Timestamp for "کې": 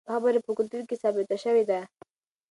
0.89-0.95